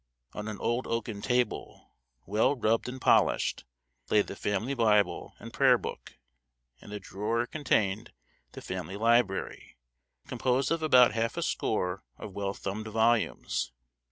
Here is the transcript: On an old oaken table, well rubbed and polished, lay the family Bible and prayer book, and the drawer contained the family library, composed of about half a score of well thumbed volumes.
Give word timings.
On 0.33 0.47
an 0.47 0.57
old 0.57 0.87
oaken 0.87 1.21
table, 1.21 1.93
well 2.25 2.55
rubbed 2.55 2.89
and 2.89 2.99
polished, 2.99 3.65
lay 4.09 4.23
the 4.23 4.35
family 4.35 4.73
Bible 4.73 5.35
and 5.39 5.53
prayer 5.53 5.77
book, 5.77 6.17
and 6.81 6.91
the 6.91 6.99
drawer 6.99 7.45
contained 7.45 8.11
the 8.53 8.61
family 8.63 8.97
library, 8.97 9.77
composed 10.27 10.71
of 10.71 10.81
about 10.81 11.11
half 11.13 11.37
a 11.37 11.43
score 11.43 12.03
of 12.17 12.33
well 12.33 12.55
thumbed 12.55 12.87
volumes. 12.87 13.71